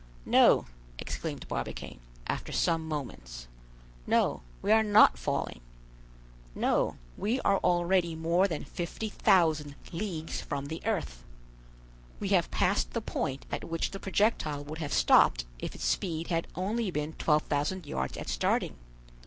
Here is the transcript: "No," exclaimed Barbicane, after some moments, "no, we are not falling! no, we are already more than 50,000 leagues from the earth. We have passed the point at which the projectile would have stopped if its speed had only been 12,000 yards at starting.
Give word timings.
"No," 0.25 0.65
exclaimed 0.97 1.47
Barbicane, 1.47 1.99
after 2.25 2.51
some 2.51 2.87
moments, 2.87 3.47
"no, 4.07 4.41
we 4.63 4.71
are 4.71 4.81
not 4.81 5.15
falling! 5.15 5.61
no, 6.55 6.97
we 7.17 7.39
are 7.41 7.59
already 7.59 8.15
more 8.15 8.47
than 8.47 8.63
50,000 8.63 9.75
leagues 9.91 10.41
from 10.41 10.65
the 10.65 10.81
earth. 10.87 11.23
We 12.19 12.29
have 12.29 12.49
passed 12.49 12.93
the 12.93 13.01
point 13.01 13.45
at 13.51 13.63
which 13.65 13.91
the 13.91 13.99
projectile 13.99 14.63
would 14.63 14.79
have 14.79 14.91
stopped 14.91 15.45
if 15.59 15.75
its 15.75 15.85
speed 15.85 16.29
had 16.29 16.47
only 16.55 16.89
been 16.89 17.13
12,000 17.13 17.85
yards 17.85 18.17
at 18.17 18.27
starting. 18.27 18.77